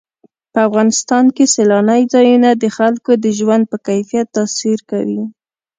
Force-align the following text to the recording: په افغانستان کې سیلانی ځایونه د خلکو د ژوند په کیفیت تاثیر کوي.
په 0.53 0.59
افغانستان 0.67 1.25
کې 1.35 1.45
سیلانی 1.55 2.01
ځایونه 2.13 2.49
د 2.53 2.65
خلکو 2.77 3.11
د 3.23 3.25
ژوند 3.37 3.63
په 3.71 3.77
کیفیت 3.87 4.27
تاثیر 4.37 4.79
کوي. 4.91 5.23